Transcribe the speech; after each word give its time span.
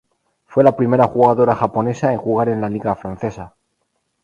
Fue 0.47 0.63
la 0.63 0.75
primera 0.75 1.05
jugadora 1.05 1.53
japonesa 1.53 2.11
en 2.11 2.17
jugar 2.17 2.49
en 2.49 2.59
la 2.59 2.69
liga 2.69 2.95
francesa. 2.95 3.53